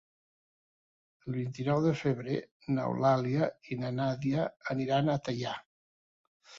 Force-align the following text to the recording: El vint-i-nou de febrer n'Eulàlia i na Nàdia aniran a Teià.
El 1.25 1.35
vint-i-nou 1.39 1.83
de 1.83 1.91
febrer 2.01 2.39
n'Eulàlia 2.79 3.53
i 3.77 3.81
na 3.85 3.95
Nàdia 4.01 4.51
aniran 4.77 5.17
a 5.19 5.23
Teià. 5.31 5.59